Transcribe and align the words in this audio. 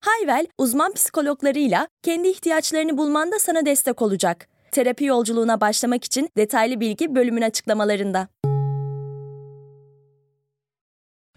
Hayvel, 0.00 0.46
uzman 0.58 0.92
psikologlarıyla 0.92 1.88
kendi 2.02 2.28
ihtiyaçlarını 2.28 2.98
bulmanda 2.98 3.38
sana 3.38 3.66
destek 3.66 4.02
olacak. 4.02 4.48
Terapi 4.72 5.04
yolculuğuna 5.04 5.60
başlamak 5.60 6.04
için 6.04 6.28
detaylı 6.36 6.80
bilgi 6.80 7.14
bölümün 7.14 7.42
açıklamalarında. 7.42 8.28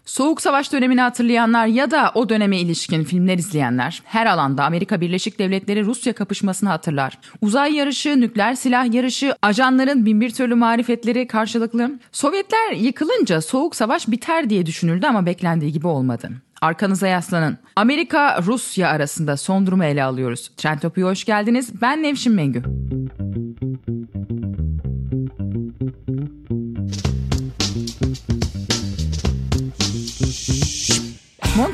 Soğuk 0.04 0.42
Savaş 0.42 0.72
dönemini 0.72 1.00
hatırlayanlar 1.00 1.66
ya 1.66 1.90
da 1.90 2.12
o 2.14 2.28
döneme 2.28 2.58
ilişkin 2.58 3.04
filmler 3.04 3.38
izleyenler 3.38 4.02
her 4.04 4.26
alanda 4.26 4.64
Amerika 4.64 5.00
Birleşik 5.00 5.38
Devletleri 5.38 5.84
Rusya 5.84 6.12
kapışmasını 6.12 6.68
hatırlar. 6.68 7.18
Uzay 7.40 7.74
yarışı, 7.74 8.20
nükleer 8.20 8.54
silah 8.54 8.94
yarışı, 8.94 9.34
ajanların 9.42 10.06
binbir 10.06 10.30
türlü 10.30 10.54
marifetleri 10.54 11.26
karşılıklı. 11.26 11.90
Sovyetler 12.12 12.72
yıkılınca 12.72 13.40
Soğuk 13.40 13.76
Savaş 13.76 14.08
biter 14.08 14.50
diye 14.50 14.66
düşünüldü 14.66 15.06
ama 15.06 15.26
beklendiği 15.26 15.72
gibi 15.72 15.86
olmadı. 15.86 16.30
Arkanıza 16.60 17.06
yaslanın. 17.06 17.58
Amerika 17.76 18.42
Rusya 18.42 18.88
arasında 18.88 19.36
son 19.36 19.66
durumu 19.66 19.84
ele 19.84 20.04
alıyoruz. 20.04 20.50
Trend 20.56 20.78
Topi'ye 20.78 21.06
hoş 21.06 21.24
geldiniz. 21.24 21.82
Ben 21.82 22.02
Nevşin 22.02 22.32
Mengü. 22.32 22.62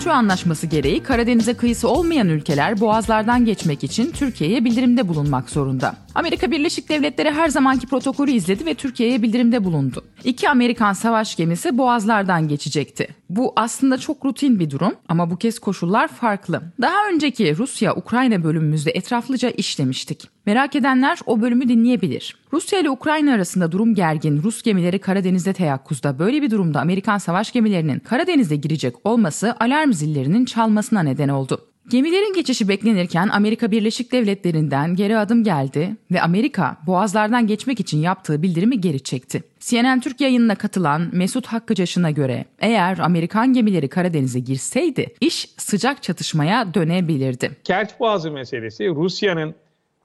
Montreux 0.06 0.18
Anlaşması 0.18 0.66
gereği 0.66 1.02
Karadeniz'e 1.02 1.54
kıyısı 1.54 1.88
olmayan 1.88 2.28
ülkeler 2.28 2.80
boğazlardan 2.80 3.44
geçmek 3.44 3.84
için 3.84 4.10
Türkiye'ye 4.10 4.64
bildirimde 4.64 5.08
bulunmak 5.08 5.50
zorunda. 5.50 5.96
Amerika 6.14 6.50
Birleşik 6.50 6.88
Devletleri 6.88 7.30
her 7.30 7.48
zamanki 7.48 7.86
protokolü 7.86 8.30
izledi 8.30 8.66
ve 8.66 8.74
Türkiye'ye 8.74 9.22
bildirimde 9.22 9.64
bulundu. 9.64 10.04
İki 10.24 10.48
Amerikan 10.48 10.92
savaş 10.92 11.36
gemisi 11.36 11.78
boğazlardan 11.78 12.48
geçecekti. 12.48 13.08
Bu 13.30 13.52
aslında 13.56 13.98
çok 13.98 14.24
rutin 14.24 14.58
bir 14.60 14.70
durum 14.70 14.92
ama 15.08 15.30
bu 15.30 15.36
kez 15.36 15.58
koşullar 15.58 16.08
farklı. 16.08 16.62
Daha 16.80 17.08
önceki 17.14 17.56
Rusya-Ukrayna 17.56 18.44
bölümümüzde 18.44 18.90
etraflıca 18.90 19.50
işlemiştik. 19.50 20.28
Merak 20.46 20.76
edenler 20.76 21.18
o 21.26 21.40
bölümü 21.40 21.68
dinleyebilir. 21.68 22.36
Rusya 22.52 22.80
ile 22.80 22.90
Ukrayna 22.90 23.34
arasında 23.34 23.72
durum 23.72 23.94
gergin. 23.94 24.42
Rus 24.42 24.62
gemileri 24.62 24.98
Karadeniz'de 24.98 25.52
teyakkuzda. 25.52 26.18
Böyle 26.18 26.42
bir 26.42 26.50
durumda 26.50 26.80
Amerikan 26.80 27.18
savaş 27.18 27.52
gemilerinin 27.52 27.98
Karadeniz'de 27.98 28.56
girecek 28.56 28.94
olması 29.04 29.56
alarm 29.60 29.92
zillerinin 29.96 30.44
çalmasına 30.44 31.02
neden 31.02 31.28
oldu. 31.28 31.60
Gemilerin 31.90 32.34
geçişi 32.34 32.68
beklenirken 32.68 33.28
Amerika 33.28 33.70
Birleşik 33.70 34.12
Devletleri'nden 34.12 34.94
geri 34.94 35.18
adım 35.18 35.44
geldi 35.44 35.96
ve 36.10 36.22
Amerika 36.22 36.76
boğazlardan 36.86 37.46
geçmek 37.46 37.80
için 37.80 37.98
yaptığı 37.98 38.42
bildirimi 38.42 38.80
geri 38.80 39.02
çekti. 39.02 39.42
CNN 39.60 40.00
Türk 40.00 40.20
yayınına 40.20 40.54
katılan 40.54 41.10
Mesut 41.12 41.46
Hakkıcaş'ına 41.46 42.10
göre 42.10 42.44
eğer 42.58 42.98
Amerikan 42.98 43.52
gemileri 43.52 43.88
Karadeniz'e 43.88 44.40
girseydi 44.40 45.14
iş 45.20 45.48
sıcak 45.56 46.02
çatışmaya 46.02 46.74
dönebilirdi. 46.74 47.50
Kerç 47.64 48.00
Boğazı 48.00 48.30
meselesi 48.30 48.88
Rusya'nın 48.88 49.54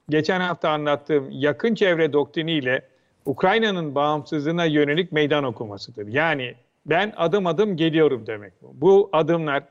geçen 0.08 0.40
hafta 0.40 0.70
anlattığım 0.70 1.28
yakın 1.30 1.74
çevre 1.74 2.12
doktriniyle 2.12 2.82
Ukrayna'nın 3.24 3.94
bağımsızlığına 3.94 4.64
yönelik 4.64 5.12
meydan 5.12 5.44
okumasıdır. 5.44 6.06
Yani 6.06 6.54
ben 6.86 7.12
adım 7.16 7.46
adım 7.46 7.76
geliyorum 7.76 8.26
demek 8.26 8.52
bu. 8.62 8.72
Bu 8.74 9.10
adımlar 9.12 9.62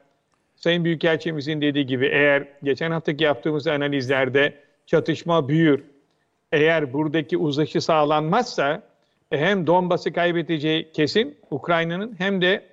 Sayın 0.63 0.85
Büyükelçimizin 0.85 1.61
dediği 1.61 1.85
gibi 1.85 2.05
eğer 2.05 2.47
geçen 2.63 2.91
haftaki 2.91 3.23
yaptığımız 3.23 3.67
analizlerde 3.67 4.53
çatışma 4.85 5.47
büyür, 5.47 5.83
eğer 6.51 6.93
buradaki 6.93 7.37
uzlaşı 7.37 7.81
sağlanmazsa 7.81 8.83
e, 9.31 9.37
hem 9.37 9.67
Donbas'ı 9.67 10.13
kaybedeceği 10.13 10.91
kesin 10.91 11.37
Ukrayna'nın 11.51 12.15
hem 12.17 12.41
de 12.41 12.63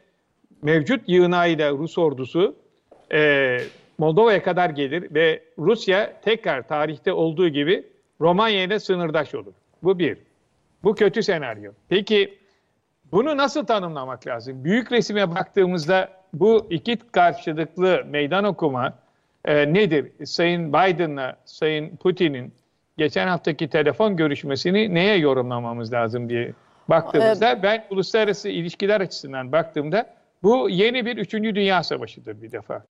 mevcut 0.62 1.08
yığınağıyla 1.08 1.72
Rus 1.72 1.98
ordusu 1.98 2.56
e, 3.12 3.58
Moldova'ya 3.98 4.42
kadar 4.42 4.70
gelir 4.70 5.14
ve 5.14 5.42
Rusya 5.58 6.20
tekrar 6.20 6.68
tarihte 6.68 7.12
olduğu 7.12 7.48
gibi 7.48 7.86
Romanya 8.20 8.62
ile 8.62 8.78
sınırdaş 8.80 9.34
olur. 9.34 9.52
Bu 9.82 9.98
bir. 9.98 10.18
Bu 10.84 10.94
kötü 10.94 11.22
senaryo. 11.22 11.72
Peki 11.88 12.38
bunu 13.12 13.36
nasıl 13.36 13.66
tanımlamak 13.66 14.26
lazım? 14.26 14.64
Büyük 14.64 14.92
resime 14.92 15.34
baktığımızda 15.34 16.17
bu 16.32 16.66
iki 16.70 16.96
karşılıklı 16.96 18.02
meydan 18.06 18.44
okuma 18.44 18.92
e, 19.44 19.74
nedir? 19.74 20.12
Sayın 20.24 20.68
Biden'la 20.68 21.36
Sayın 21.44 21.96
Putin'in 21.96 22.52
geçen 22.98 23.28
haftaki 23.28 23.68
telefon 23.68 24.16
görüşmesini 24.16 24.94
neye 24.94 25.16
yorumlamamız 25.16 25.92
lazım 25.92 26.28
diye 26.28 26.52
baktığımızda 26.88 27.62
ben 27.62 27.84
uluslararası 27.90 28.48
ilişkiler 28.48 29.00
açısından 29.00 29.52
baktığımda 29.52 30.06
bu 30.42 30.70
yeni 30.70 31.06
bir 31.06 31.16
üçüncü 31.16 31.54
dünya 31.54 31.82
savaşıdır 31.82 32.42
bir 32.42 32.52
defa. 32.52 32.84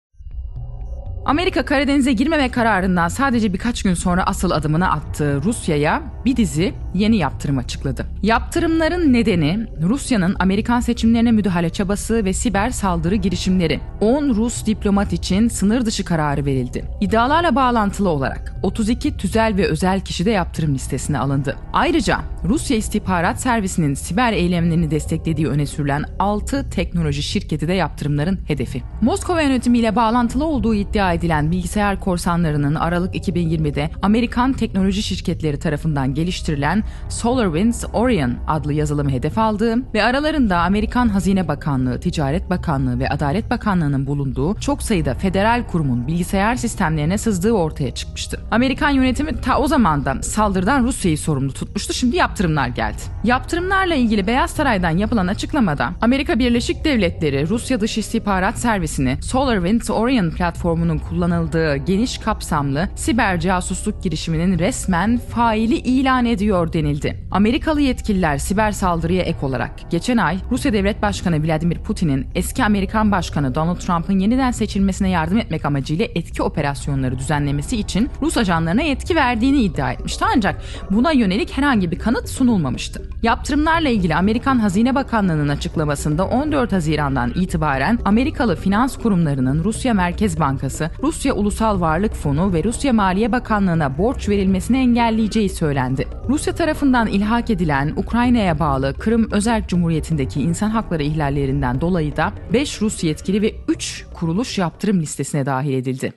Amerika 1.25 1.65
Karadeniz'e 1.65 2.13
girmeme 2.13 2.49
kararından 2.49 3.07
sadece 3.07 3.53
birkaç 3.53 3.83
gün 3.83 3.93
sonra 3.93 4.23
asıl 4.23 4.51
adımını 4.51 4.91
attığı 4.91 5.41
Rusya'ya 5.43 6.01
bir 6.25 6.35
dizi 6.35 6.73
yeni 6.93 7.17
yaptırım 7.17 7.57
açıkladı. 7.57 8.05
Yaptırımların 8.23 9.13
nedeni 9.13 9.67
Rusya'nın 9.81 10.35
Amerikan 10.39 10.79
seçimlerine 10.79 11.31
müdahale 11.31 11.69
çabası 11.69 12.25
ve 12.25 12.33
siber 12.33 12.69
saldırı 12.69 13.15
girişimleri. 13.15 13.79
10 14.01 14.29
Rus 14.29 14.65
diplomat 14.65 15.13
için 15.13 15.47
sınır 15.47 15.85
dışı 15.85 16.05
kararı 16.05 16.45
verildi. 16.45 16.85
İddialarla 17.01 17.55
bağlantılı 17.55 18.09
olarak 18.09 18.55
32 18.63 19.17
tüzel 19.17 19.57
ve 19.57 19.67
özel 19.67 20.01
kişi 20.01 20.25
de 20.25 20.31
yaptırım 20.31 20.73
listesine 20.73 21.19
alındı. 21.19 21.55
Ayrıca 21.73 22.19
Rusya 22.43 22.77
İstihbarat 22.77 23.41
Servisi'nin 23.41 23.93
siber 23.93 24.33
eylemlerini 24.33 24.91
desteklediği 24.91 25.47
öne 25.47 25.65
sürülen 25.65 26.03
6 26.19 26.69
teknoloji 26.69 27.23
şirketi 27.23 27.67
de 27.67 27.73
yaptırımların 27.73 28.39
hedefi. 28.47 28.83
Moskova 29.01 29.41
yönetimiyle 29.41 29.95
bağlantılı 29.95 30.45
olduğu 30.45 30.75
iddia 30.75 31.14
edilen 31.15 31.51
bilgisayar 31.51 31.99
korsanlarının 31.99 32.75
Aralık 32.75 33.15
2020'de 33.15 33.89
Amerikan 34.01 34.53
teknoloji 34.53 35.03
şirketleri 35.03 35.59
tarafından 35.59 36.13
geliştirilen 36.13 36.83
SolarWinds 37.09 37.85
Orion 37.93 38.33
adlı 38.47 38.73
yazılımı 38.73 39.11
hedef 39.11 39.37
aldığı 39.37 39.93
ve 39.93 40.03
aralarında 40.03 40.57
Amerikan 40.57 41.09
Hazine 41.09 41.47
Bakanlığı, 41.47 41.99
Ticaret 41.99 42.49
Bakanlığı 42.49 42.99
ve 42.99 43.09
Adalet 43.09 43.49
Bakanlığı'nın 43.49 44.07
bulunduğu 44.07 44.55
çok 44.59 44.83
sayıda 44.83 45.13
federal 45.13 45.63
kurumun 45.67 46.07
bilgisayar 46.07 46.55
sistemlerine 46.55 47.17
sızdığı 47.17 47.51
ortaya 47.51 47.91
çıkmıştı. 47.91 48.39
Amerikan 48.51 48.89
yönetimi 48.89 49.41
ta 49.41 49.59
o 49.59 49.67
zaman 49.67 50.05
da 50.05 50.21
saldırıdan 50.21 50.83
Rusya'yı 50.83 51.17
sorumlu 51.17 51.53
tutmuştu. 51.53 51.93
Şimdi 51.93 52.15
yaptırımlar 52.15 52.67
geldi. 52.67 52.97
Yaptırımlarla 53.23 53.95
ilgili 53.95 54.27
Beyaz 54.27 54.51
Saray'dan 54.51 54.97
yapılan 54.97 55.27
açıklamada 55.27 55.89
Amerika 56.01 56.39
Birleşik 56.39 56.85
Devletleri 56.85 57.49
Rusya 57.49 57.81
Dış 57.81 57.97
İstihbarat 57.97 58.57
Servisini 58.57 59.17
SolarWinds 59.21 59.89
Orion 59.89 60.31
platformunun 60.31 60.97
kullanıldığı 61.09 61.77
geniş 61.77 62.17
kapsamlı 62.17 62.89
siber 62.95 63.39
casusluk 63.39 64.03
girişiminin 64.03 64.59
resmen 64.59 65.17
faili 65.17 65.75
ilan 65.75 66.25
ediyor 66.25 66.73
denildi. 66.73 67.27
Amerikalı 67.31 67.81
yetkililer 67.81 68.37
siber 68.37 68.71
saldırıya 68.71 69.23
ek 69.23 69.37
olarak 69.41 69.91
geçen 69.91 70.17
ay 70.17 70.37
Rusya 70.51 70.73
Devlet 70.73 71.01
Başkanı 71.01 71.43
Vladimir 71.43 71.77
Putin'in 71.77 72.27
eski 72.35 72.63
Amerikan 72.63 73.11
Başkanı 73.11 73.55
Donald 73.55 73.77
Trump'ın 73.77 74.19
yeniden 74.19 74.51
seçilmesine 74.51 75.09
yardım 75.09 75.37
etmek 75.37 75.65
amacıyla 75.65 76.05
etki 76.15 76.43
operasyonları 76.43 77.19
düzenlemesi 77.19 77.77
için 77.77 78.09
Rus 78.21 78.37
ajanlarına 78.37 78.81
yetki 78.81 79.15
verdiğini 79.15 79.61
iddia 79.61 79.91
etmişti 79.91 80.25
ancak 80.35 80.61
buna 80.91 81.11
yönelik 81.11 81.57
herhangi 81.57 81.91
bir 81.91 81.99
kanıt 81.99 82.29
sunulmamıştı. 82.29 83.09
Yaptırımlarla 83.23 83.89
ilgili 83.89 84.15
Amerikan 84.15 84.59
Hazine 84.59 84.95
Bakanlığı'nın 84.95 85.49
açıklamasında 85.49 86.25
14 86.25 86.71
Haziran'dan 86.71 87.31
itibaren 87.35 87.99
Amerikalı 88.05 88.55
finans 88.55 88.97
kurumlarının 88.97 89.63
Rusya 89.63 89.93
Merkez 89.93 90.39
Bankası, 90.39 90.84
Rusya 91.03 91.33
Ulusal 91.33 91.81
Varlık 91.81 92.13
Fonu 92.13 92.53
ve 92.53 92.63
Rusya 92.63 92.93
Maliye 92.93 93.31
Bakanlığı'na 93.31 93.97
borç 93.97 94.29
verilmesini 94.29 94.77
engelleyeceği 94.77 95.49
söylendi. 95.49 96.07
Rusya 96.29 96.55
tarafından 96.55 97.07
ilhak 97.07 97.49
edilen 97.49 97.93
Ukrayna'ya 97.95 98.59
bağlı 98.59 98.93
Kırım 98.99 99.31
Özerk 99.31 99.69
Cumhuriyeti'ndeki 99.69 100.41
insan 100.41 100.69
hakları 100.69 101.03
ihlallerinden 101.03 101.81
dolayı 101.81 102.15
da 102.15 102.33
5 102.53 102.81
Rus 102.81 103.03
yetkili 103.03 103.41
ve 103.41 103.55
3 103.67 104.05
kuruluş 104.13 104.57
yaptırım 104.57 105.01
listesine 105.01 105.45
dahil 105.45 105.73
edildi. 105.73 106.13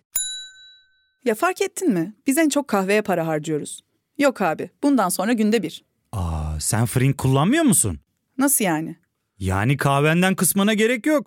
Ya 1.24 1.34
fark 1.34 1.62
ettin 1.62 1.92
mi? 1.92 2.14
Biz 2.26 2.38
en 2.38 2.48
çok 2.48 2.68
kahveye 2.68 3.02
para 3.02 3.26
harcıyoruz. 3.26 3.80
Yok 4.18 4.42
abi, 4.42 4.70
bundan 4.82 5.08
sonra 5.08 5.32
günde 5.32 5.62
bir. 5.62 5.84
Aa, 6.12 6.60
sen 6.60 6.86
Frink 6.86 7.18
kullanmıyor 7.18 7.64
musun? 7.64 7.98
Nasıl 8.38 8.64
yani? 8.64 8.96
Yani 9.38 9.76
kahvenden 9.76 10.34
kısmına 10.34 10.74
gerek 10.74 11.06
yok. 11.06 11.26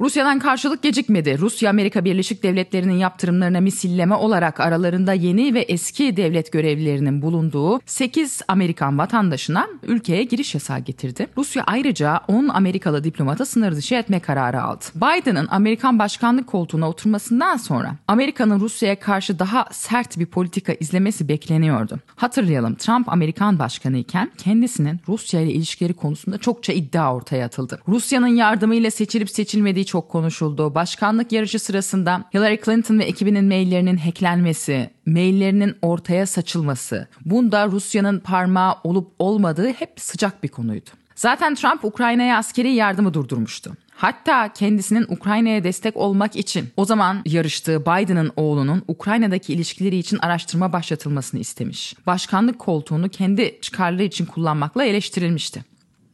Rusya'dan 0.00 0.38
karşılık 0.38 0.82
gecikmedi. 0.82 1.38
Rusya 1.38 1.70
Amerika 1.70 2.04
Birleşik 2.04 2.42
Devletleri'nin 2.42 2.98
yaptırımlarına 2.98 3.60
misilleme 3.60 4.14
olarak 4.14 4.60
aralarında 4.60 5.12
yeni 5.12 5.54
ve 5.54 5.60
eski 5.60 6.16
devlet 6.16 6.52
görevlilerinin 6.52 7.22
bulunduğu 7.22 7.80
8 7.86 8.42
Amerikan 8.48 8.98
vatandaşına 8.98 9.68
ülkeye 9.82 10.24
giriş 10.24 10.54
yasağı 10.54 10.78
getirdi. 10.78 11.26
Rusya 11.36 11.64
ayrıca 11.66 12.20
10 12.28 12.48
Amerikalı 12.48 13.04
diplomata 13.04 13.44
sınır 13.44 13.76
dışı 13.76 13.94
etme 13.94 14.20
kararı 14.20 14.62
aldı. 14.62 14.84
Biden'ın 14.94 15.48
Amerikan 15.50 15.98
başkanlık 15.98 16.46
koltuğuna 16.46 16.88
oturmasından 16.88 17.56
sonra 17.56 17.96
Amerika'nın 18.08 18.60
Rusya'ya 18.60 19.00
karşı 19.00 19.38
daha 19.38 19.66
sert 19.72 20.18
bir 20.18 20.26
politika 20.26 20.72
izlemesi 20.72 21.28
bekleniyordu. 21.28 21.98
Hatırlayalım 22.16 22.74
Trump 22.74 23.08
Amerikan 23.08 23.58
başkanı 23.58 23.96
iken 23.96 24.30
kendisinin 24.38 25.00
Rusya 25.08 25.40
ile 25.40 25.52
ilişkileri 25.52 25.94
konusunda 25.94 26.38
çokça 26.38 26.72
iddia 26.72 27.14
ortaya 27.14 27.46
atıldı. 27.46 27.80
Rusya'nın 27.88 28.26
yardımıyla 28.26 28.90
seçilip 28.90 29.30
seçilmediği 29.30 29.87
çok 29.88 30.08
konuşuldu. 30.08 30.74
Başkanlık 30.74 31.32
yarışı 31.32 31.58
sırasında 31.58 32.24
Hillary 32.34 32.56
Clinton 32.64 32.98
ve 32.98 33.04
ekibinin 33.04 33.44
maillerinin 33.44 33.96
hacklenmesi, 33.96 34.90
maillerinin 35.06 35.76
ortaya 35.82 36.26
saçılması, 36.26 37.08
bunda 37.24 37.66
Rusya'nın 37.66 38.18
parmağı 38.20 38.74
olup 38.84 39.12
olmadığı 39.18 39.68
hep 39.68 39.92
sıcak 39.96 40.42
bir 40.42 40.48
konuydu. 40.48 40.90
Zaten 41.14 41.54
Trump 41.54 41.84
Ukrayna'ya 41.84 42.38
askeri 42.38 42.72
yardımı 42.72 43.14
durdurmuştu. 43.14 43.72
Hatta 43.90 44.52
kendisinin 44.52 45.06
Ukrayna'ya 45.08 45.64
destek 45.64 45.96
olmak 45.96 46.36
için 46.36 46.68
o 46.76 46.84
zaman 46.84 47.22
yarıştığı 47.26 47.80
Biden'ın 47.80 48.32
oğlunun 48.36 48.82
Ukrayna'daki 48.88 49.52
ilişkileri 49.52 49.96
için 49.96 50.18
araştırma 50.18 50.72
başlatılmasını 50.72 51.40
istemiş. 51.40 51.94
Başkanlık 52.06 52.58
koltuğunu 52.58 53.08
kendi 53.08 53.58
çıkarları 53.60 54.02
için 54.02 54.26
kullanmakla 54.26 54.84
eleştirilmişti. 54.84 55.64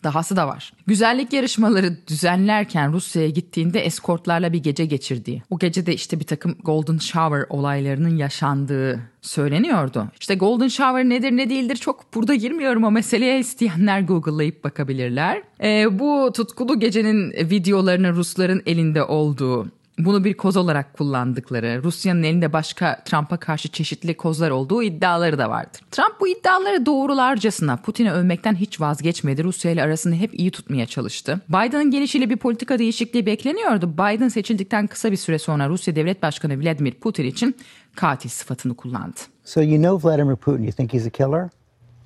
Dahası 0.04 0.36
da 0.36 0.48
var. 0.48 0.72
Güzellik 0.86 1.32
yarışmaları 1.32 1.96
düzenlerken 2.06 2.92
Rusya'ya 2.92 3.28
gittiğinde 3.28 3.80
eskortlarla 3.80 4.52
bir 4.52 4.62
gece 4.62 4.86
geçirdiği. 4.86 5.42
O 5.50 5.58
gece 5.58 5.86
de 5.86 5.94
işte 5.94 6.20
bir 6.20 6.24
takım 6.24 6.56
Golden 6.64 6.98
Shower 6.98 7.46
olaylarının 7.48 8.16
yaşandığı 8.16 9.00
söyleniyordu. 9.22 10.08
İşte 10.20 10.34
Golden 10.34 10.68
Shower 10.68 11.04
nedir 11.04 11.30
ne 11.30 11.50
değildir 11.50 11.76
çok 11.76 12.14
burada 12.14 12.34
girmiyorum 12.34 12.84
o 12.84 12.90
meseleye 12.90 13.38
isteyenler 13.38 14.00
Google'layıp 14.00 14.64
bakabilirler. 14.64 15.42
Ee, 15.62 15.98
bu 15.98 16.32
tutkulu 16.36 16.80
gecenin 16.80 17.30
videolarının 17.30 18.12
Rusların 18.12 18.62
elinde 18.66 19.04
olduğu 19.04 19.68
bunu 19.98 20.24
bir 20.24 20.34
koz 20.34 20.56
olarak 20.56 20.94
kullandıkları, 20.94 21.82
Rusya'nın 21.82 22.22
elinde 22.22 22.52
başka 22.52 23.02
Trump'a 23.04 23.36
karşı 23.36 23.68
çeşitli 23.68 24.16
kozlar 24.16 24.50
olduğu 24.50 24.82
iddiaları 24.82 25.38
da 25.38 25.50
vardır. 25.50 25.80
Trump 25.90 26.20
bu 26.20 26.28
iddiaları 26.28 26.86
doğrularcasına 26.86 27.76
Putin'i 27.76 28.12
övmekten 28.12 28.54
hiç 28.54 28.80
vazgeçmedi. 28.80 29.44
Rusya 29.44 29.70
ile 29.70 29.82
arasını 29.82 30.14
hep 30.14 30.40
iyi 30.40 30.50
tutmaya 30.50 30.86
çalıştı. 30.86 31.40
Biden'ın 31.48 31.90
gelişiyle 31.90 32.30
bir 32.30 32.36
politika 32.36 32.78
değişikliği 32.78 33.26
bekleniyordu. 33.26 33.92
Biden 33.92 34.28
seçildikten 34.28 34.86
kısa 34.86 35.12
bir 35.12 35.16
süre 35.16 35.38
sonra 35.38 35.68
Rusya 35.68 35.96
Devlet 35.96 36.22
Başkanı 36.22 36.60
Vladimir 36.60 36.94
Putin 36.94 37.24
için 37.24 37.56
katil 37.96 38.28
sıfatını 38.28 38.74
kullandı. 38.74 39.20
So 39.44 39.62
you 39.62 39.82
know 39.82 40.08
Vladimir 40.08 40.36
Putin, 40.36 40.62
you 40.62 40.72
think 40.72 40.92
he's 40.92 41.06
a 41.06 41.10
killer? 41.10 41.48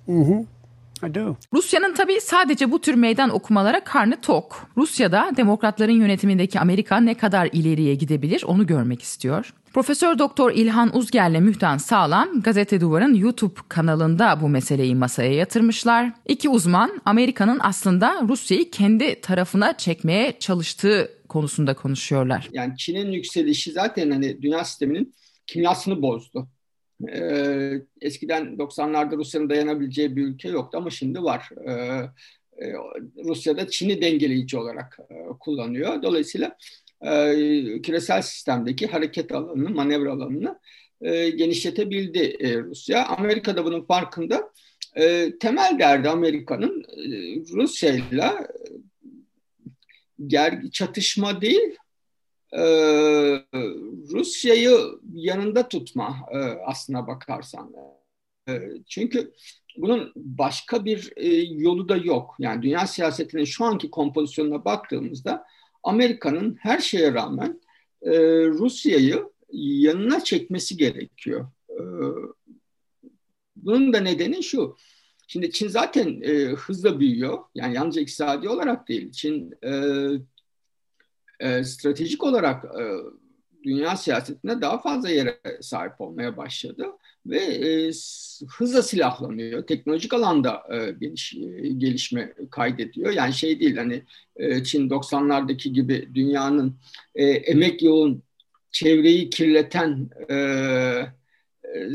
Mm-hmm. 0.09 0.58
I 1.03 1.15
do. 1.15 1.37
Rusya'nın 1.53 1.95
tabii 1.95 2.21
sadece 2.21 2.71
bu 2.71 2.81
tür 2.81 2.95
meydan 2.95 3.31
okumalara 3.31 3.85
karnı 3.85 4.21
tok. 4.21 4.69
Rusya'da 4.77 5.31
demokratların 5.37 5.93
yönetimindeki 5.93 6.61
Amerika 6.61 7.01
ne 7.01 7.15
kadar 7.15 7.49
ileriye 7.53 7.95
gidebilir 7.95 8.43
onu 8.47 8.67
görmek 8.67 9.03
istiyor. 9.03 9.55
Profesör 9.73 10.19
Doktor 10.19 10.53
İlhan 10.53 10.97
Uzger'le 10.97 11.41
Mühtan 11.41 11.77
Sağlam 11.77 12.43
Gazete 12.43 12.81
Duvar'ın 12.81 13.15
YouTube 13.15 13.61
kanalında 13.69 14.41
bu 14.41 14.49
meseleyi 14.49 14.95
masaya 14.95 15.35
yatırmışlar. 15.35 16.13
İki 16.29 16.49
uzman 16.49 17.01
Amerika'nın 17.05 17.59
aslında 17.63 18.23
Rusya'yı 18.29 18.71
kendi 18.71 19.21
tarafına 19.21 19.77
çekmeye 19.77 20.39
çalıştığı 20.39 21.11
konusunda 21.29 21.75
konuşuyorlar. 21.75 22.49
Yani 22.53 22.77
Çin'in 22.77 23.13
yükselişi 23.13 23.73
zaten 23.73 24.11
hani 24.11 24.43
dünya 24.43 24.65
sisteminin 24.65 25.15
kimyasını 25.47 26.03
bozdu. 26.03 26.49
Ee, 27.13 27.83
eskiden 28.01 28.45
90'larda 28.45 29.17
Rusya'nın 29.17 29.51
dayanabileceği 29.51 30.17
bir 30.17 30.23
ülke 30.23 30.49
yoktu 30.49 30.79
ama 30.79 30.91
şimdi 30.91 31.23
var. 31.23 31.49
Ee, 31.67 31.73
e, 32.59 32.73
Rusya'da 33.25 33.69
Çin'i 33.69 34.03
dengeleyici 34.03 34.59
olarak 34.59 34.99
e, 35.11 35.15
kullanıyor. 35.41 36.03
Dolayısıyla 36.03 36.57
e, 37.03 37.83
küresel 37.83 38.23
sistemdeki 38.23 38.87
hareket 38.87 39.33
alanını, 39.33 39.71
manevra 39.71 40.13
alanını 40.13 40.59
e, 41.01 41.31
genişletebildi 41.31 42.37
e, 42.41 42.59
Rusya. 42.59 43.07
Amerika 43.07 43.57
da 43.57 43.65
bunun 43.65 43.85
farkında. 43.85 44.53
E, 44.97 45.33
temel 45.41 45.79
derdi 45.79 46.09
Amerika'nın 46.09 46.85
e, 46.85 47.07
Rusya'yla 47.53 48.49
e, 50.33 50.71
çatışma 50.73 51.41
değil, 51.41 51.77
e, 52.53 52.63
Rusya'yı 54.13 54.79
yanında 55.15 55.69
tutma 55.69 56.17
e, 56.33 56.39
aslına 56.39 57.07
bakarsan. 57.07 57.73
E, 58.49 58.61
çünkü 58.87 59.33
bunun 59.77 60.13
başka 60.17 60.85
bir 60.85 61.13
e, 61.17 61.29
yolu 61.37 61.89
da 61.89 61.97
yok. 61.97 62.35
Yani 62.39 62.63
dünya 62.63 62.87
siyasetinin 62.87 63.45
şu 63.45 63.65
anki 63.65 63.91
kompozisyonuna 63.91 64.65
baktığımızda 64.65 65.45
Amerika'nın 65.83 66.57
her 66.61 66.79
şeye 66.79 67.15
rağmen 67.15 67.61
e, 68.03 68.13
Rusya'yı 68.47 69.25
yanına 69.53 70.25
çekmesi 70.25 70.77
gerekiyor. 70.77 71.47
E, 71.71 71.81
bunun 73.57 73.93
da 73.93 74.01
nedeni 74.01 74.43
şu. 74.43 74.77
Şimdi 75.29 75.51
Çin 75.51 75.69
zaten 75.69 76.21
e, 76.23 76.45
hızla 76.45 77.01
büyüyor. 77.01 77.39
Yani 77.55 77.75
yalnızca 77.75 78.01
iktisadi 78.01 78.49
olarak 78.49 78.89
değil. 78.89 79.13
Çin 79.13 79.55
e, 79.65 79.73
e, 81.41 81.65
stratejik 81.65 82.25
olarak 82.25 82.65
e, 82.65 82.83
dünya 83.65 83.97
siyasetinde 83.97 84.61
daha 84.61 84.79
fazla 84.79 85.09
yere 85.09 85.41
sahip 85.61 86.01
olmaya 86.01 86.37
başladı 86.37 86.87
ve 87.27 87.39
e, 87.39 87.93
hızla 88.49 88.83
silahlanıyor. 88.83 89.67
Teknolojik 89.67 90.15
alanda 90.15 90.63
e, 90.71 90.91
geliş, 90.91 91.35
e, 91.35 91.69
gelişme 91.69 92.35
kaydediyor. 92.51 93.13
Yani 93.13 93.33
şey 93.33 93.61
değil 93.61 93.77
hani 93.77 94.03
e, 94.37 94.65
Çin 94.65 94.89
90'lardaki 94.89 95.69
gibi 95.69 96.11
dünyanın 96.15 96.77
e, 97.15 97.25
emek 97.25 97.83
yoğun 97.83 98.23
çevreyi 98.71 99.31
kirleten 99.31 100.11
e, 100.31 100.37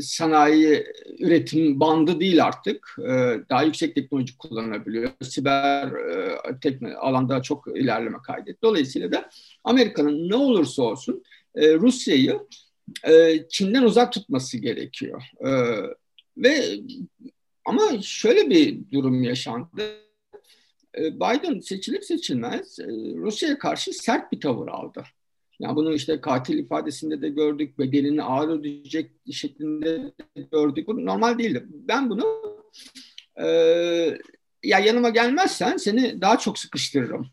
sanayi 0.00 0.86
üretim 1.18 1.80
bandı 1.80 2.20
değil 2.20 2.44
artık. 2.44 2.96
E, 2.98 3.08
daha 3.50 3.62
yüksek 3.62 3.94
teknoloji 3.94 4.38
kullanabiliyor. 4.38 5.10
Siber 5.22 5.92
e, 6.84 6.96
alanda 6.96 7.42
çok 7.42 7.66
ilerleme 7.76 8.18
kaydetti. 8.26 8.58
Dolayısıyla 8.62 9.12
da 9.12 9.30
Amerika'nın 9.64 10.28
ne 10.28 10.36
olursa 10.36 10.82
olsun 10.82 11.22
Rusya'yı 11.56 12.40
Çin'den 13.48 13.82
uzak 13.82 14.12
tutması 14.12 14.58
gerekiyor. 14.58 15.22
Ve 16.36 16.64
ama 17.64 18.02
şöyle 18.02 18.50
bir 18.50 18.78
durum 18.92 19.22
yaşandı. 19.22 19.82
Biden 20.98 21.60
seçilir 21.60 22.02
seçilmez 22.02 22.78
Rusya'ya 23.16 23.58
karşı 23.58 23.92
sert 23.92 24.32
bir 24.32 24.40
tavır 24.40 24.68
aldı. 24.68 25.04
Yani 25.60 25.76
bunu 25.76 25.94
işte 25.94 26.20
katil 26.20 26.58
ifadesinde 26.58 27.22
de 27.22 27.28
gördük, 27.28 27.78
bedelini 27.78 28.22
ağır 28.22 28.48
ödeyecek 28.48 29.10
şeklinde 29.32 30.12
de 30.36 30.42
gördük. 30.52 30.88
Bu 30.88 31.06
normal 31.06 31.38
değildi. 31.38 31.64
Ben 31.70 32.10
bunu 32.10 32.24
e, 33.36 33.46
ya 34.62 34.78
yanıma 34.78 35.08
gelmezsen 35.08 35.76
seni 35.76 36.20
daha 36.20 36.38
çok 36.38 36.58
sıkıştırırım. 36.58 37.26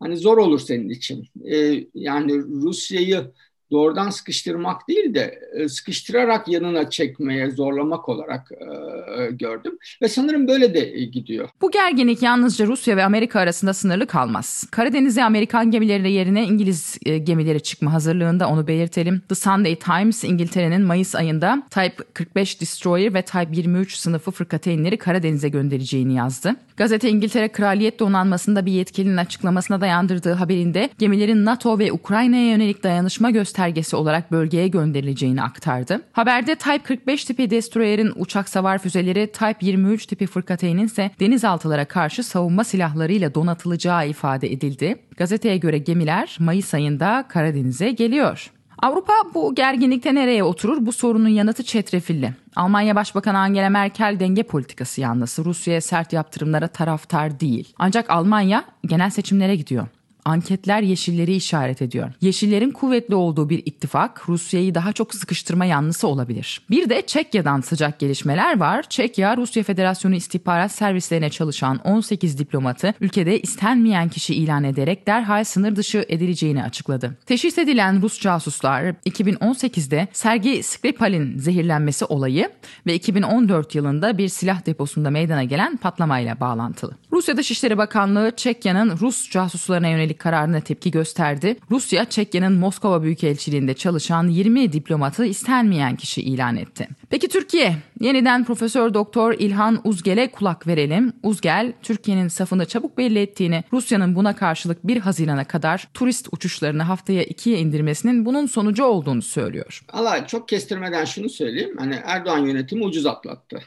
Hani 0.00 0.16
zor 0.16 0.38
olur 0.38 0.58
senin 0.58 0.88
için. 0.88 1.28
E, 1.50 1.84
yani 1.94 2.38
Rusya'yı 2.38 3.32
doğrudan 3.70 4.10
sıkıştırmak 4.10 4.88
değil 4.88 5.14
de 5.14 5.40
e, 5.54 5.68
sıkıştırarak 5.68 6.48
yanına 6.48 6.90
çekmeye 6.90 7.50
zorlamak 7.50 8.08
olarak 8.08 8.52
e, 8.52 9.30
gördüm. 9.30 9.78
Ve 10.02 10.08
sanırım 10.08 10.48
böyle 10.48 10.74
de 10.74 11.04
gidiyor. 11.04 11.48
Bu 11.60 11.70
gerginlik 11.70 12.22
yalnızca 12.22 12.66
Rusya 12.66 12.96
ve 12.96 13.04
Amerika 13.04 13.40
arasında 13.40 13.74
sınırlı 13.74 14.06
kalmaz. 14.06 14.64
Karadeniz'e 14.70 15.24
Amerikan 15.24 15.70
gemileri 15.70 16.12
yerine 16.12 16.44
İngiliz 16.44 16.98
e, 17.06 17.18
gemileri 17.18 17.60
çıkma 17.60 17.92
hazırlığında 17.92 18.48
onu 18.48 18.66
belirtelim. 18.66 19.22
The 19.28 19.34
Sunday 19.34 19.76
Times 19.76 20.24
İngiltere'nin 20.24 20.82
Mayıs 20.82 21.14
ayında 21.14 21.62
Type 21.70 22.04
45 22.14 22.60
Destroyer 22.60 23.14
ve 23.14 23.22
Type 23.22 23.48
23 23.52 23.96
sınıfı 23.96 24.30
fırkateynleri 24.30 24.96
Karadeniz'e 24.96 25.48
göndereceğini 25.48 26.14
yazdı. 26.14 26.56
Gazete 26.76 27.10
İngiltere 27.10 27.48
Kraliyet 27.48 28.00
Donanması'nda 28.00 28.66
bir 28.66 28.72
yetkilinin 28.72 29.16
açıklamasına 29.16 29.80
dayandırdığı 29.80 30.32
haberinde 30.32 30.90
gemilerin 30.98 31.44
NATO 31.44 31.78
ve 31.78 31.92
Ukrayna'ya 31.92 32.50
yönelik 32.50 32.82
dayanışma 32.82 33.30
göstergesi 33.56 33.96
olarak 33.96 34.32
bölgeye 34.32 34.68
gönderileceğini 34.68 35.42
aktardı. 35.42 36.00
Haberde 36.12 36.56
Type 36.56 36.78
45 36.78 37.24
tipi 37.24 37.50
destroyer'in 37.50 38.12
uçak 38.16 38.48
savar 38.48 38.78
füzeleri 38.78 39.32
Type 39.32 39.56
23 39.60 40.06
tipi 40.06 40.26
fırkateynin 40.26 40.86
ise 40.86 41.10
denizaltılara 41.20 41.84
karşı 41.84 42.22
savunma 42.22 42.64
silahlarıyla 42.64 43.34
donatılacağı 43.34 44.08
ifade 44.08 44.52
edildi. 44.52 44.96
Gazeteye 45.16 45.56
göre 45.56 45.78
gemiler 45.78 46.36
Mayıs 46.40 46.74
ayında 46.74 47.24
Karadeniz'e 47.28 47.90
geliyor. 47.90 48.52
Avrupa 48.82 49.12
bu 49.34 49.54
gerginlikte 49.54 50.14
nereye 50.14 50.44
oturur? 50.44 50.86
Bu 50.86 50.92
sorunun 50.92 51.28
yanıtı 51.28 51.62
çetrefilli. 51.62 52.34
Almanya 52.56 52.94
Başbakanı 52.96 53.38
Angela 53.38 53.70
Merkel 53.70 54.16
denge 54.20 54.42
politikası 54.42 55.00
yanlısı 55.00 55.44
Rusya'ya 55.44 55.80
sert 55.80 56.12
yaptırımlara 56.12 56.68
taraftar 56.68 57.40
değil. 57.40 57.74
Ancak 57.78 58.10
Almanya 58.10 58.64
genel 58.86 59.10
seçimlere 59.10 59.56
gidiyor. 59.56 59.86
Anketler 60.26 60.82
yeşilleri 60.82 61.34
işaret 61.34 61.82
ediyor. 61.82 62.12
Yeşillerin 62.20 62.70
kuvvetli 62.70 63.14
olduğu 63.14 63.50
bir 63.50 63.62
ittifak 63.66 64.28
Rusya'yı 64.28 64.74
daha 64.74 64.92
çok 64.92 65.14
sıkıştırma 65.14 65.64
yanlısı 65.64 66.08
olabilir. 66.08 66.60
Bir 66.70 66.88
de 66.88 67.02
Çekya'dan 67.06 67.60
sıcak 67.60 67.98
gelişmeler 67.98 68.60
var. 68.60 68.82
Çekya, 68.88 69.36
Rusya 69.36 69.62
Federasyonu 69.62 70.14
istihbarat 70.14 70.72
servislerine 70.72 71.30
çalışan 71.30 71.78
18 71.78 72.38
diplomatı 72.38 72.94
ülkede 73.00 73.40
istenmeyen 73.40 74.08
kişi 74.08 74.34
ilan 74.34 74.64
ederek 74.64 75.06
derhal 75.06 75.44
sınır 75.44 75.76
dışı 75.76 76.04
edileceğini 76.08 76.62
açıkladı. 76.62 77.16
Teşhis 77.26 77.58
edilen 77.58 78.02
Rus 78.02 78.20
casuslar 78.20 78.84
2018'de 78.84 80.08
Sergey 80.12 80.62
Skripal'in 80.62 81.38
zehirlenmesi 81.38 82.04
olayı 82.04 82.50
ve 82.86 82.94
2014 82.94 83.74
yılında 83.74 84.18
bir 84.18 84.28
silah 84.28 84.66
deposunda 84.66 85.10
meydana 85.10 85.44
gelen 85.44 85.76
patlamayla 85.76 86.40
bağlantılı. 86.40 86.92
Rusya 87.16 87.36
Dışişleri 87.36 87.78
Bakanlığı 87.78 88.32
Çekya'nın 88.36 88.98
Rus 88.98 89.30
casuslarına 89.30 89.88
yönelik 89.88 90.18
kararına 90.18 90.60
tepki 90.60 90.90
gösterdi. 90.90 91.56
Rusya, 91.70 92.04
Çekya'nın 92.04 92.52
Moskova 92.52 93.02
Büyükelçiliğinde 93.02 93.74
çalışan 93.74 94.28
20 94.28 94.72
diplomatı 94.72 95.24
istenmeyen 95.24 95.96
kişi 95.96 96.22
ilan 96.22 96.56
etti. 96.56 96.88
Peki 97.10 97.28
Türkiye? 97.28 97.76
Yeniden 98.00 98.44
Profesör 98.44 98.94
Doktor 98.94 99.34
İlhan 99.38 99.80
Uzgel'e 99.84 100.30
kulak 100.30 100.66
verelim. 100.66 101.12
Uzgel, 101.22 101.72
Türkiye'nin 101.82 102.28
safını 102.28 102.66
çabuk 102.66 102.98
belli 102.98 103.18
ettiğini, 103.18 103.64
Rusya'nın 103.72 104.14
buna 104.14 104.36
karşılık 104.36 104.86
1 104.86 104.96
Haziran'a 104.96 105.44
kadar 105.44 105.88
turist 105.94 106.28
uçuşlarını 106.32 106.82
haftaya 106.82 107.22
ikiye 107.22 107.58
indirmesinin 107.58 108.26
bunun 108.26 108.46
sonucu 108.46 108.84
olduğunu 108.84 109.22
söylüyor. 109.22 109.84
Allah 109.92 110.26
çok 110.26 110.48
kestirmeden 110.48 111.04
şunu 111.04 111.28
söyleyeyim. 111.28 111.76
Hani 111.78 112.00
Erdoğan 112.04 112.46
yönetimi 112.46 112.84
ucuz 112.84 113.06
atlattı. 113.06 113.62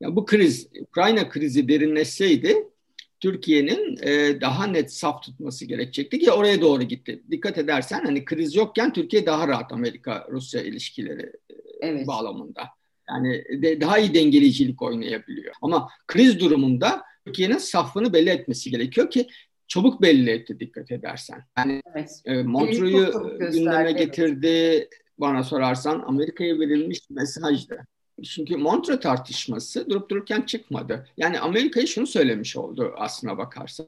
Ya 0.00 0.16
bu 0.16 0.24
kriz, 0.24 0.68
Ukrayna 0.88 1.28
krizi 1.28 1.68
derinleşseydi 1.68 2.73
Türkiye'nin 3.20 3.98
e, 4.02 4.40
daha 4.40 4.66
net 4.66 4.92
saf 4.92 5.22
tutması 5.22 5.64
gerekecekti 5.64 6.18
ki 6.18 6.32
oraya 6.32 6.60
doğru 6.60 6.82
gitti. 6.82 7.22
Dikkat 7.30 7.58
edersen 7.58 8.04
hani 8.04 8.24
kriz 8.24 8.54
yokken 8.54 8.92
Türkiye 8.92 9.26
daha 9.26 9.48
rahat 9.48 9.72
Amerika-Rusya 9.72 10.62
ilişkileri 10.62 11.32
e, 11.50 11.54
evet. 11.80 12.06
bağlamında. 12.06 12.68
Yani 13.08 13.44
de, 13.62 13.80
daha 13.80 13.98
iyi 13.98 14.14
dengeleyicilik 14.14 14.82
oynayabiliyor. 14.82 15.54
Ama 15.62 15.88
kriz 16.06 16.40
durumunda 16.40 17.02
Türkiye'nin 17.26 17.58
safını 17.58 18.12
belli 18.12 18.30
etmesi 18.30 18.70
gerekiyor 18.70 19.10
ki 19.10 19.28
çabuk 19.68 20.02
belli 20.02 20.30
etti 20.30 20.60
dikkat 20.60 20.92
edersen. 20.92 21.44
Yani 21.58 21.82
evet. 21.94 22.22
e, 22.24 22.42
Montreux'u 22.42 23.38
gündeme 23.38 23.92
getirdi. 23.92 24.88
Bana 25.18 25.42
sorarsan 25.42 26.04
Amerika'ya 26.06 26.60
verilmiş 26.60 27.10
mesajdı. 27.10 27.86
Çünkü 28.22 28.56
Montre 28.56 29.00
tartışması 29.00 29.90
durup 29.90 30.10
dururken 30.10 30.42
çıkmadı. 30.42 31.08
Yani 31.16 31.40
Amerika'ya 31.40 31.86
şunu 31.86 32.06
söylemiş 32.06 32.56
oldu 32.56 32.94
aslına 32.96 33.38
bakarsan. 33.38 33.86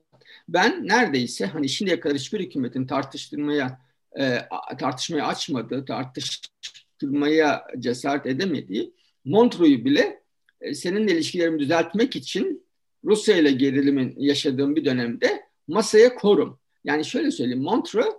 Ben 0.48 0.88
neredeyse 0.88 1.46
hani 1.46 1.68
şimdiye 1.68 2.00
kadar 2.00 2.16
hiçbir 2.16 2.40
hükümetin 2.40 2.86
tartıştırmaya 2.86 3.80
e, 4.18 4.38
tartışmayı 4.78 5.24
açmadığı, 5.24 5.84
tartıştırmaya 5.84 7.66
cesaret 7.78 8.26
edemediği 8.26 8.92
Montreux'u 9.24 9.84
bile 9.84 10.22
e, 10.60 10.74
seninle 10.74 11.12
ilişkilerimi 11.12 11.58
düzeltmek 11.58 12.16
için 12.16 12.66
Rusya 13.04 13.36
ile 13.36 13.52
gerilimin 13.52 14.14
yaşadığım 14.18 14.76
bir 14.76 14.84
dönemde 14.84 15.42
masaya 15.68 16.14
korum. 16.14 16.58
Yani 16.84 17.04
şöyle 17.04 17.30
söyleyeyim 17.30 17.62
Montreux 17.62 18.14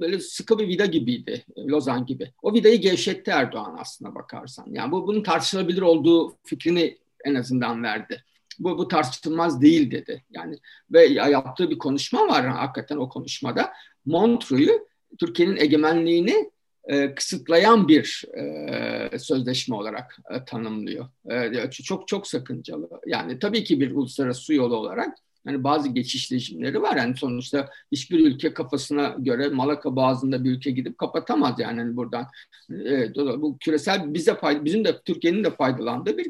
böyle 0.00 0.20
sıkı 0.20 0.58
bir 0.58 0.68
vida 0.68 0.86
gibiydi 0.86 1.44
e, 1.56 1.62
Lozan 1.62 2.06
gibi. 2.06 2.32
O 2.42 2.54
vidayı 2.54 2.80
gevşetti 2.80 3.30
Erdoğan 3.30 3.76
aslına 3.78 4.14
bakarsan. 4.14 4.66
Yani 4.70 4.92
bu 4.92 5.06
bunun 5.06 5.22
tartışılabilir 5.22 5.82
olduğu 5.82 6.36
fikrini 6.44 6.98
en 7.24 7.34
azından 7.34 7.82
verdi. 7.82 8.24
Bu, 8.58 8.78
bu 8.78 8.88
tartışılmaz 8.88 9.62
değil 9.62 9.90
dedi. 9.90 10.24
Yani 10.30 10.58
ve 10.90 11.06
yaptığı 11.06 11.70
bir 11.70 11.78
konuşma 11.78 12.28
var 12.28 12.46
hakikaten 12.46 12.96
o 12.96 13.08
konuşmada. 13.08 13.72
Montreux'u 14.06 14.88
Türkiye'nin 15.18 15.56
egemenliğini 15.56 16.50
e, 16.84 17.14
kısıtlayan 17.14 17.88
bir 17.88 18.24
e, 18.38 19.18
sözleşme 19.18 19.76
olarak 19.76 20.18
e, 20.30 20.44
tanımlıyor. 20.44 21.08
E, 21.30 21.70
çok 21.70 22.08
çok 22.08 22.26
sakıncalı. 22.26 22.88
Yani 23.06 23.38
tabii 23.38 23.64
ki 23.64 23.80
bir 23.80 23.90
uluslararası 23.90 24.40
su 24.40 24.54
yolu 24.54 24.76
olarak 24.76 25.18
yani 25.46 25.64
bazı 25.64 25.88
geçiş 25.88 26.32
rejimleri 26.32 26.82
var. 26.82 26.96
Yani 26.96 27.16
sonuçta 27.16 27.70
hiçbir 27.92 28.26
ülke 28.26 28.54
kafasına 28.54 29.16
göre 29.18 29.48
Malaka 29.48 29.96
Boğazı'nda 29.96 30.44
bir 30.44 30.50
ülke 30.50 30.70
gidip 30.70 30.98
kapatamaz 30.98 31.60
yani 31.60 31.80
hani 31.80 31.96
buradan. 31.96 32.26
E, 32.70 33.14
bu 33.14 33.58
küresel 33.58 34.14
bize 34.14 34.34
fayda, 34.34 34.64
bizim 34.64 34.84
de 34.84 35.00
Türkiye'nin 35.04 35.44
de 35.44 35.50
faydalandığı 35.50 36.18
bir 36.18 36.26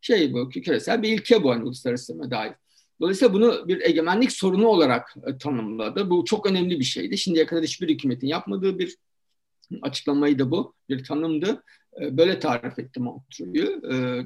şey 0.00 0.32
bu. 0.32 0.48
Küresel 0.48 1.02
bir 1.02 1.08
ilke 1.08 1.42
bu 1.42 1.50
hani 1.50 1.64
uluslararası 1.64 2.30
dair. 2.30 2.52
Dolayısıyla 3.00 3.34
bunu 3.34 3.68
bir 3.68 3.80
egemenlik 3.80 4.32
sorunu 4.32 4.66
olarak 4.66 5.14
e, 5.26 5.38
tanımladı. 5.38 6.10
Bu 6.10 6.24
çok 6.24 6.46
önemli 6.46 6.78
bir 6.78 6.84
şeydi. 6.84 7.18
Şimdiye 7.18 7.46
kadar 7.46 7.62
hiçbir 7.62 7.88
hükümetin 7.88 8.26
yapmadığı 8.26 8.78
bir 8.78 8.96
açıklamayı 9.82 10.38
da 10.38 10.50
bu. 10.50 10.74
Bir 10.88 11.04
tanımdı. 11.04 11.62
E, 12.02 12.16
böyle 12.16 12.38
tarif 12.38 12.78
etti 12.78 13.00
Montreux'u. 13.00 13.82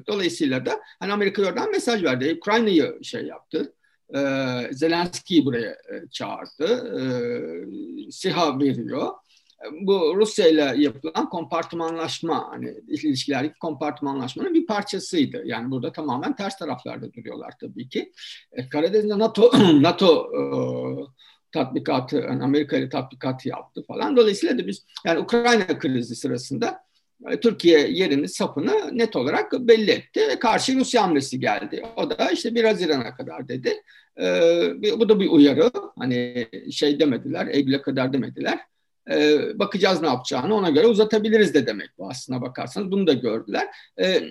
Dolayısıyla 0.07 0.65
da 0.65 0.79
hani 0.99 1.13
Amerika 1.13 1.41
oradan 1.41 1.71
mesaj 1.71 2.03
verdi. 2.03 2.35
Ukrayna'yı 2.37 2.99
şey 3.03 3.25
yaptı 3.25 3.73
e, 4.15 4.73
Zelenski'yi 4.73 5.45
buraya 5.45 5.69
e, 5.71 6.07
çağırdı. 6.11 6.67
E, 6.99 8.11
SİHA 8.11 8.59
veriyor. 8.59 9.11
Bu 9.81 10.15
Rusya 10.15 10.47
ile 10.47 10.73
yapılan 10.77 11.29
kompartımanlaşma, 11.29 12.47
hani 12.49 12.75
ilişkilerdeki 12.87 13.59
kompartımanlaşmanın 13.59 14.53
bir 14.53 14.65
parçasıydı. 14.65 15.41
Yani 15.45 15.71
burada 15.71 15.91
tamamen 15.91 16.35
ters 16.35 16.57
taraflarda 16.57 17.13
duruyorlar 17.13 17.53
tabii 17.61 17.89
ki. 17.89 18.11
E, 18.51 18.69
Karadeniz'de 18.69 19.19
NATO 19.19 19.51
NATO 19.81 20.31
e, 20.35 20.41
tatbikatı, 21.51 22.15
yani 22.15 22.43
Amerika 22.43 22.77
ile 22.77 22.89
tatbikatı 22.89 23.49
yaptı 23.49 23.83
falan. 23.87 24.17
Dolayısıyla 24.17 24.57
da 24.57 24.67
biz 24.67 24.85
yani 25.05 25.19
Ukrayna 25.19 25.79
krizi 25.79 26.15
sırasında 26.15 26.83
Türkiye 27.41 27.87
yerini, 27.87 28.27
sapını 28.27 28.97
net 28.97 29.15
olarak 29.15 29.53
belli 29.53 29.91
etti 29.91 30.21
karşı 30.39 30.75
Rusya 30.75 31.03
hamlesi 31.03 31.39
geldi. 31.39 31.83
O 31.97 32.09
da 32.09 32.31
işte 32.31 32.55
1 32.55 32.63
Haziran'a 32.63 33.15
kadar 33.15 33.47
dedi. 33.47 33.81
Ee, 34.19 34.99
bu 34.99 35.09
da 35.09 35.19
bir 35.19 35.29
uyarı. 35.29 35.71
Hani 35.99 36.47
şey 36.71 36.99
demediler, 36.99 37.47
Eylül'e 37.47 37.81
kadar 37.81 38.13
demediler. 38.13 38.59
Ee, 39.11 39.59
bakacağız 39.59 40.01
ne 40.01 40.07
yapacağını 40.07 40.55
ona 40.55 40.69
göre 40.69 40.87
uzatabiliriz 40.87 41.53
de 41.53 41.65
demek 41.65 41.89
bu 41.97 42.09
aslına 42.09 42.41
bakarsanız. 42.41 42.91
Bunu 42.91 43.07
da 43.07 43.13
gördüler. 43.13 43.67
Ee, 43.99 44.21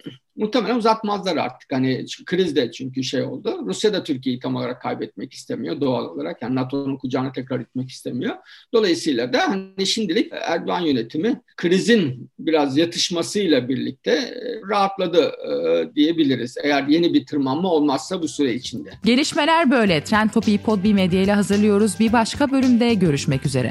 muhtemelen 0.40 0.76
uzatmazlar 0.76 1.36
artık. 1.36 1.72
Hani 1.72 2.04
kriz 2.26 2.56
de 2.56 2.72
çünkü 2.72 3.04
şey 3.04 3.22
oldu. 3.22 3.62
Rusya 3.66 3.92
da 3.92 4.02
Türkiye'yi 4.04 4.40
tam 4.40 4.56
olarak 4.56 4.82
kaybetmek 4.82 5.32
istemiyor 5.32 5.80
doğal 5.80 6.04
olarak. 6.04 6.42
Yani 6.42 6.54
NATO'nun 6.54 6.96
kucağına 6.96 7.32
tekrar 7.32 7.60
itmek 7.60 7.90
istemiyor. 7.90 8.36
Dolayısıyla 8.72 9.32
da 9.32 9.48
hani 9.48 9.86
şimdilik 9.86 10.32
Erdoğan 10.32 10.80
yönetimi 10.80 11.40
krizin 11.56 12.30
biraz 12.38 12.76
yatışmasıyla 12.76 13.68
birlikte 13.68 14.10
e, 14.10 14.60
rahatladı 14.70 15.22
e, 15.24 15.94
diyebiliriz. 15.94 16.56
Eğer 16.62 16.86
yeni 16.86 17.14
bir 17.14 17.26
tırmanma 17.26 17.68
olmazsa 17.68 18.22
bu 18.22 18.28
süre 18.28 18.54
içinde. 18.54 18.90
Gelişmeler 19.04 19.70
böyle. 19.70 20.04
Trend 20.04 20.30
Topi'yi 20.30 20.58
Podbi 20.58 20.94
Medya 20.94 21.22
ile 21.22 21.32
hazırlıyoruz. 21.32 22.00
Bir 22.00 22.12
başka 22.12 22.50
bölümde 22.50 22.94
görüşmek 22.94 23.46
üzere. 23.46 23.70